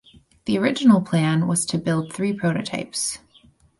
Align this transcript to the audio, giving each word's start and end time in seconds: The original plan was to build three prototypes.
The 0.45 0.57
original 0.57 0.99
plan 1.01 1.45
was 1.47 1.63
to 1.67 1.77
build 1.77 2.11
three 2.11 2.33
prototypes. 2.33 3.19